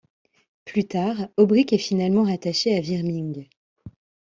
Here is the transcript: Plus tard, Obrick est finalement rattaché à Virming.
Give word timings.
Plus 0.65 0.85
tard, 0.87 1.27
Obrick 1.37 1.73
est 1.73 1.77
finalement 1.77 2.23
rattaché 2.23 2.75
à 2.75 2.81
Virming. 2.81 3.47